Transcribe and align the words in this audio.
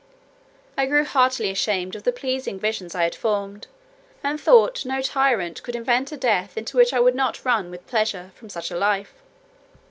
I 0.79 0.87
grew 0.87 1.05
heartily 1.05 1.51
ashamed 1.51 1.95
of 1.95 2.01
the 2.05 2.11
pleasing 2.11 2.59
visions 2.59 2.95
I 2.95 3.03
had 3.03 3.13
formed; 3.13 3.67
and 4.23 4.41
thought 4.41 4.83
no 4.83 4.99
tyrant 4.99 5.61
could 5.61 5.75
invent 5.75 6.11
a 6.11 6.17
death 6.17 6.57
into 6.57 6.75
which 6.75 6.91
I 6.91 6.99
would 6.99 7.13
not 7.13 7.45
run 7.45 7.69
with 7.69 7.85
pleasure, 7.85 8.31
from 8.33 8.49
such 8.49 8.71
a 8.71 8.75
life. 8.77 9.13